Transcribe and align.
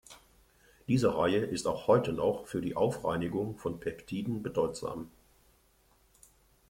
Diese 0.87 1.15
Reihe 1.15 1.41
ist 1.45 1.67
auch 1.67 1.85
heute 1.85 2.11
noch 2.11 2.47
für 2.47 2.59
die 2.59 2.75
Aufreinigung 2.75 3.59
von 3.59 3.79
Peptiden 3.79 4.41
bedeutsam. 4.41 5.11